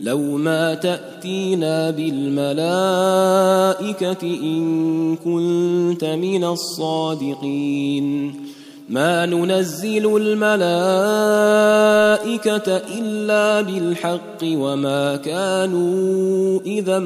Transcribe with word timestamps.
لو 0.00 0.18
ما 0.18 0.74
تأتينا 0.74 1.90
بالملائكة 1.90 2.56
إن 4.22 5.16
كنت 5.16 6.04
من 6.04 6.44
الصادقين. 6.44 8.34
ما 8.88 9.26
ننزل 9.26 10.16
الملائكة 10.16 10.42
إلا 12.98 13.60
بالحق 13.60 14.44
وما 14.44 15.16
كانوا 15.16 16.60
إذا 16.66 16.98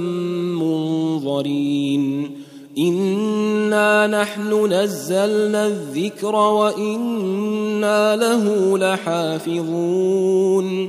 منظرين. 0.52 2.30
إنا 2.78 4.06
نحن 4.06 4.72
نزلنا 4.72 5.66
الذكر 5.66 6.34
وإنا 6.34 8.16
له 8.16 8.78
لحافظون. 8.78 10.88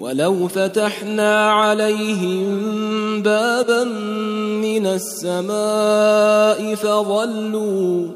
ولو 0.00 0.48
فتحنا 0.48 1.50
عليهم 1.50 2.46
بابا 3.22 3.84
من 4.64 4.86
السماء 4.86 6.74
فظلوا 6.74 8.06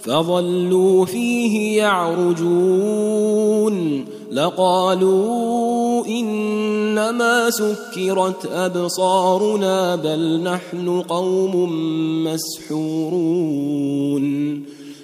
فظلوا 0.00 1.04
فيه 1.04 1.78
يعرجون. 1.78 3.24
لقالوا 4.32 6.06
إنما 6.06 7.50
سكرت 7.50 8.46
أبصارنا 8.52 9.96
بل 9.96 10.40
نحن 10.42 11.00
قوم 11.00 11.70
مسحورون. 12.24 13.54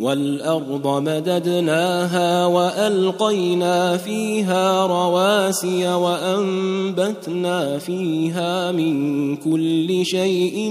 والأرض 0.00 0.86
مددناها 0.86 2.46
وألقينا 2.46 3.96
فيها 3.96 4.86
رواسي 4.86 5.88
وأنبتنا 5.94 7.78
فيها 7.78 8.72
من 8.72 9.36
كل 9.36 10.00
شيء 10.04 10.70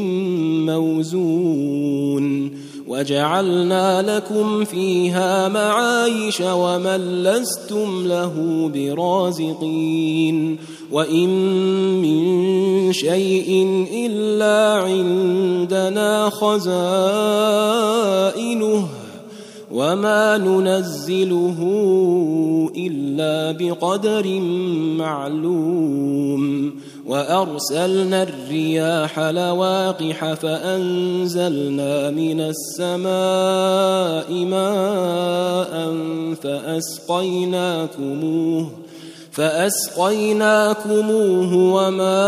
موزون 0.65 2.51
وجعلنا 2.87 4.17
لكم 4.17 4.63
فيها 4.63 5.47
معايش 5.47 6.41
ومن 6.41 7.23
لستم 7.23 8.07
له 8.07 8.33
برازقين 8.73 10.57
وإن 10.91 11.29
من 12.01 12.93
شيء 12.93 13.65
إلا 13.93 14.83
عندنا 14.83 16.29
خزائنه 16.29 17.69
وما 19.71 20.37
ننزله 20.37 21.57
الا 22.77 23.51
بقدر 23.51 24.39
معلوم 24.97 26.73
وارسلنا 27.07 28.23
الرياح 28.23 29.19
لواقح 29.19 30.33
فانزلنا 30.33 32.11
من 32.11 32.41
السماء 32.41 34.33
ماء 34.45 35.95
فاسقيناكموه 36.41 38.69
فاسقيناكموه 39.31 41.53
وما 41.53 42.19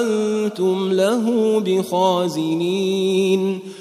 أنتم 0.00 0.92
له 0.92 1.60
بخازنين 1.60 3.60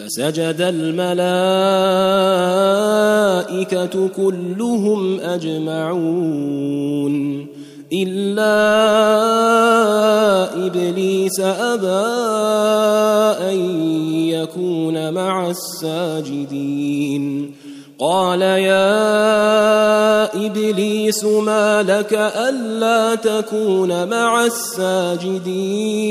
فسجد 0.00 0.60
الملائكة 0.60 1.28
كلهم 4.08 5.20
أجمعون. 5.20 7.10
إلا 7.92 8.56
إبليس 10.66 11.40
أبى 11.40 12.06
أن 13.52 13.58
يكون 14.28 15.14
مع 15.14 15.50
الساجدين. 15.50 17.54
قال 17.98 18.40
يا 18.40 20.46
إبليس 20.46 21.24
ما 21.24 21.82
لك 21.82 22.32
ألا 22.36 23.14
تكون 23.14 24.08
مع 24.08 24.44
الساجدين؟ 24.44 26.10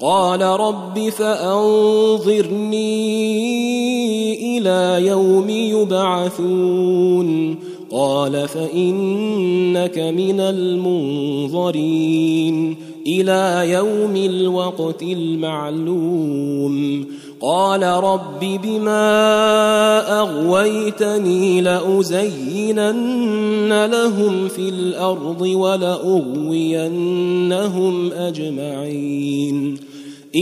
قال 0.00 0.42
رب 0.42 1.08
فأنظرني 1.08 2.78
إلى 4.58 5.06
يوم 5.06 5.50
يبعثون. 5.50 7.58
قال 7.90 8.48
فإنك 8.48 9.98
من 9.98 10.40
المنظرين 10.40 12.76
إلى 13.06 13.72
يوم 13.72 14.16
الوقت 14.16 15.02
المعلوم. 15.02 17.06
قال 17.40 17.82
رب 17.82 18.40
بما 18.40 20.20
أغويتني 20.20 21.60
لأزينن 21.60 23.04
لهم 23.84 24.48
في 24.48 24.68
الأرض 24.68 25.40
ولأغوينهم 25.40 26.72
أجمعين. 28.12 29.87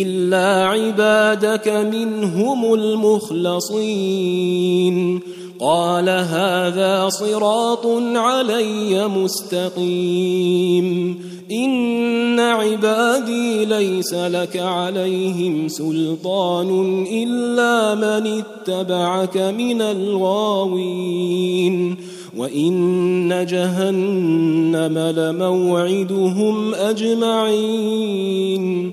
إلا 0.02 0.66
عبادك 0.66 1.69
منهم 1.69 2.75
المخلصين. 2.75 5.20
قال 5.60 6.08
هذا 6.08 7.08
صراط 7.08 7.87
علي 8.16 9.08
مستقيم. 9.08 11.19
إن 11.52 12.40
عبادي 12.40 13.64
ليس 13.64 14.14
لك 14.14 14.56
عليهم 14.56 15.69
سلطان 15.69 17.04
إلا 17.12 17.94
من 17.94 18.42
اتبعك 18.42 19.37
من 19.37 19.82
الغاوين. 19.82 21.96
وإن 22.37 23.46
جهنم 23.50 24.99
لموعدهم 24.99 26.75
أجمعين. 26.75 28.92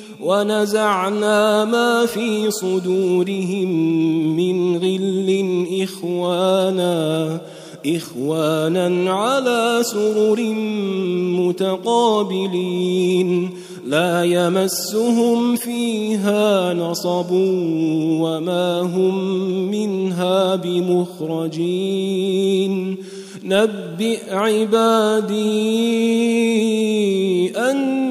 ونزعنا 0.21 1.65
ما 1.65 2.05
في 2.05 2.51
صدورهم 2.51 3.69
من 4.35 4.77
غل 4.77 5.55
إخوانا 5.81 7.41
إخوانا 7.85 9.13
على 9.13 9.79
سرر 9.81 10.41
متقابلين. 12.29 13.49
لا 13.87 14.23
يمسهم 14.23 15.55
فيها 15.55 16.73
نصب 16.73 17.31
وما 18.21 18.81
هم 18.81 19.15
منها 19.71 20.55
بمخرجين. 20.55 21.91
نبئ 23.43 24.19
عبادي 24.31 25.41
أنا 27.57 28.10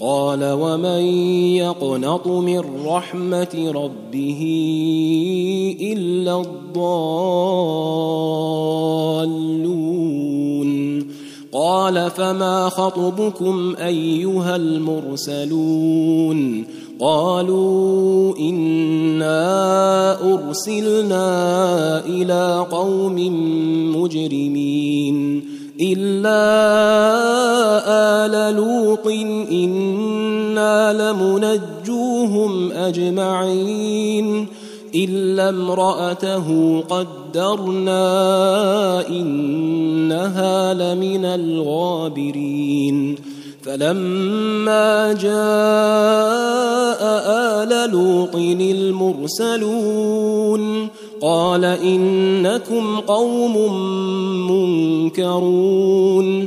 قال 0.00 0.52
ومن 0.52 1.02
يقنط 1.54 2.26
من 2.26 2.62
رحمة 2.86 3.72
ربه 3.74 4.42
إلا 5.80 6.40
الضالون؟ 6.40 7.00
قال 11.52 12.10
فما 12.10 12.68
خطبكم 12.68 13.76
أيها 13.76 14.56
المرسلون؟ 14.56 16.00
قالوا 17.00 18.38
إنا 18.38 20.12
أرسلنا 20.34 21.26
إلى 22.06 22.66
قوم 22.70 23.16
مجرمين. 23.96 25.59
إلا 25.80 26.40
آل 28.26 28.54
لوط 28.56 29.06
إنا 29.52 30.92
لمنجوهم 30.92 32.72
أجمعين 32.72 34.46
إلا 34.94 35.48
امرأته 35.48 36.80
قدرنا 36.80 37.98
إنها 39.08 40.74
لمن 40.74 41.24
الغابرين 41.24 43.16
فلما 43.62 45.12
جاء 45.12 45.30
آل 47.62 47.90
لوط 47.90 48.34
المرسلون 49.34 50.60
قال 51.20 51.64
إنكم 51.64 53.00
قوم 53.00 53.54
منكرون 54.50 56.46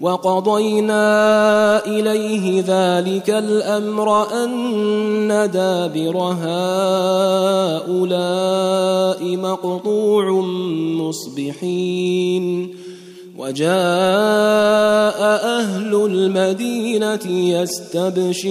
وقضينا 0.00 1.86
إليه 1.86 2.64
ذلك 2.66 3.30
الأمر 3.30 4.32
أن 4.44 5.50
دابر 5.52 6.16
هؤلاء 6.16 6.56
مقطوع 9.36 10.30
مصبحين. 11.00 12.74
وجاء 13.38 13.70
أهل 15.60 15.94
المدينة 15.94 17.26
يستبشرون. 17.26 18.50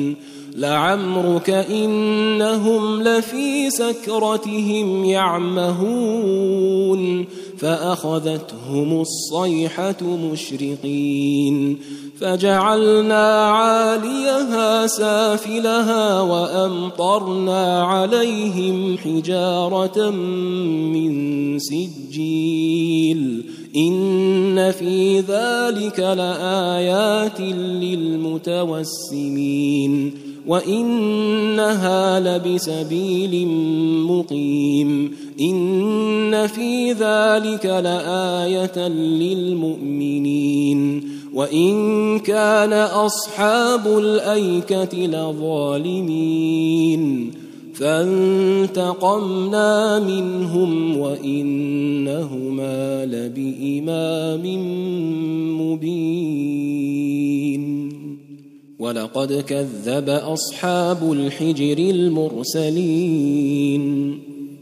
لعمرك 0.61 1.49
إنهم 1.49 3.03
لفي 3.03 3.69
سكرتهم 3.69 5.05
يعمهون 5.05 6.41
فأخذتهم 7.57 9.01
الصيحة 9.01 10.03
مشرقين 10.03 11.77
فجعلنا 12.19 13.45
عاليها 13.45 14.87
سافلها 14.87 16.21
وأمطرنا 16.21 17.83
عليهم 17.83 18.97
حجارة 18.97 20.09
من 20.09 21.59
سجيل 21.59 23.45
إن 23.75 24.71
في 24.71 25.19
ذلك 25.19 25.99
لآيات 25.99 27.39
للمتوسمين 28.61 28.91
وانها 30.47 32.19
لبسبيل 32.19 33.47
مقيم 34.07 35.15
ان 35.41 36.47
في 36.47 36.91
ذلك 36.91 37.65
لايه 37.65 38.87
للمؤمنين 38.97 40.41
وان 41.33 42.19
كان 42.19 42.73
اصحاب 42.73 43.87
الايكه 43.87 44.97
لظالمين 44.97 46.51
فانتقمنا 47.73 49.29
منهم 49.99 50.97
وانهما 50.97 52.51
لبامام 53.05 54.43
مبين 55.61 56.61
ولقد 58.81 59.33
كذب 59.33 60.09
أصحاب 60.09 61.11
الحجر 61.11 61.77
المرسلين 61.77 63.33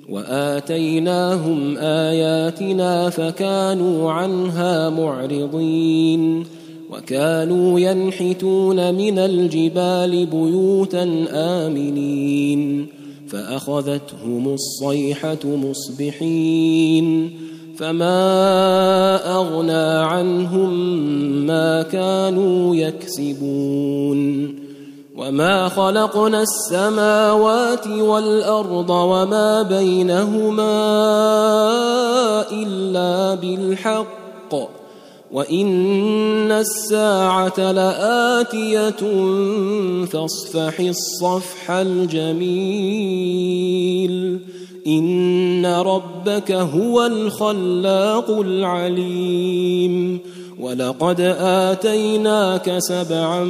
وآتيناهم 0.10 1.78
آياتنا 1.78 3.10
فكانوا 3.10 4.12
عنها 4.12 4.90
معرضين 4.90 6.46
وكانوا 6.92 7.80
ينحتون 7.80 8.96
من 8.96 9.20
الجبال 9.20 10.26
بيوتا 10.26 11.26
آمنين 11.32 12.88
فأخذتهم 13.28 14.54
الصيحة 14.54 15.46
مصبحين 15.46 17.32
فما 17.80 19.36
اغنى 19.36 20.06
عنهم 20.06 20.74
ما 21.46 21.82
كانوا 21.82 22.76
يكسبون 22.76 24.20
وما 25.18 25.70
خلقنا 25.70 26.42
السماوات 26.42 27.88
والارض 27.88 28.90
وما 28.90 29.62
بينهما 29.62 30.72
الا 32.52 33.36
بالحق 33.36 34.56
وان 35.32 36.52
الساعة 36.52 37.72
لاتيه 37.72 38.90
فاصفح 40.06 40.80
الصفح 40.80 41.72
الجميل 41.72 43.40
ان 44.88 45.66
ربك 45.66 46.52
هو 46.52 47.06
الخلاق 47.06 48.30
العليم 48.30 50.20
ولقد 50.60 51.22
اتيناك 51.40 52.76
سبعا 52.78 53.44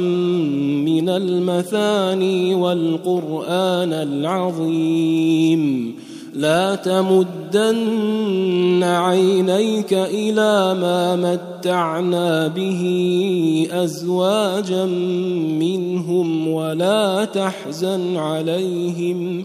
من 0.84 1.08
المثاني 1.08 2.54
والقران 2.54 3.92
العظيم 3.92 5.60
لا 6.34 6.74
تمدن 6.74 7.74
عينيك 8.82 9.92
إلى 9.92 10.74
ما 10.80 11.16
متعنا 11.16 12.48
به 12.48 12.82
ازواجا 13.72 14.84
منهم 15.60 16.48
ولا 16.48 17.24
تحزن 17.24 18.16
عليهم 18.16 19.44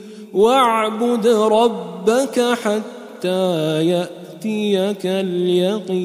واعبد 0.33 1.27
ربك 1.27 2.39
حتى 2.63 3.85
يأتيك 3.85 5.05
اليقين. 5.05 6.01